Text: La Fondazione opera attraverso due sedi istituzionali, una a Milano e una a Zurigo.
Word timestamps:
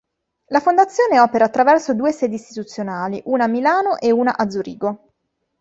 La 0.47 0.59
Fondazione 0.61 1.19
opera 1.19 1.45
attraverso 1.45 1.93
due 1.93 2.11
sedi 2.11 2.33
istituzionali, 2.33 3.21
una 3.25 3.43
a 3.43 3.47
Milano 3.47 3.97
e 3.99 4.11
una 4.11 4.35
a 4.35 4.49
Zurigo. 4.49 5.13